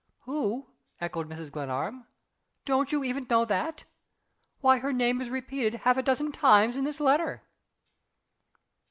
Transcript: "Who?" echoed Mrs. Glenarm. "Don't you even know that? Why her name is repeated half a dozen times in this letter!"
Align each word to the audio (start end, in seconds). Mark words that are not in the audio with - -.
"Who?" 0.21 0.71
echoed 0.99 1.29
Mrs. 1.29 1.51
Glenarm. 1.51 2.07
"Don't 2.65 2.91
you 2.91 3.03
even 3.03 3.27
know 3.29 3.45
that? 3.45 3.83
Why 4.59 4.79
her 4.79 4.91
name 4.91 5.21
is 5.21 5.29
repeated 5.29 5.75
half 5.85 5.95
a 5.95 6.01
dozen 6.01 6.31
times 6.31 6.75
in 6.75 6.85
this 6.85 6.99
letter!" 6.99 7.43